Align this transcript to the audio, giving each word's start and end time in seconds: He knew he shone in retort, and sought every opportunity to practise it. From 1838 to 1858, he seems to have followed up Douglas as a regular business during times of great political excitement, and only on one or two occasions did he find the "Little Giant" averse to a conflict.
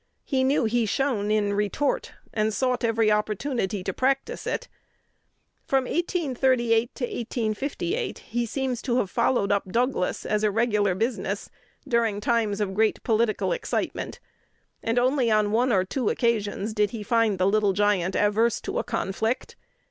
He 0.23 0.43
knew 0.43 0.65
he 0.65 0.87
shone 0.87 1.29
in 1.29 1.53
retort, 1.53 2.13
and 2.33 2.51
sought 2.51 2.83
every 2.83 3.11
opportunity 3.11 3.83
to 3.83 3.93
practise 3.93 4.47
it. 4.47 4.67
From 5.63 5.83
1838 5.83 6.95
to 6.95 7.03
1858, 7.05 8.17
he 8.17 8.47
seems 8.47 8.81
to 8.81 8.97
have 8.97 9.11
followed 9.11 9.51
up 9.51 9.71
Douglas 9.71 10.25
as 10.25 10.43
a 10.43 10.49
regular 10.49 10.95
business 10.95 11.51
during 11.87 12.19
times 12.19 12.59
of 12.59 12.73
great 12.73 13.03
political 13.03 13.53
excitement, 13.53 14.19
and 14.81 14.97
only 14.97 15.29
on 15.29 15.51
one 15.51 15.71
or 15.71 15.85
two 15.85 16.09
occasions 16.09 16.73
did 16.73 16.89
he 16.89 17.03
find 17.03 17.37
the 17.37 17.45
"Little 17.45 17.73
Giant" 17.73 18.15
averse 18.15 18.59
to 18.61 18.79
a 18.79 18.83
conflict. 18.83 19.55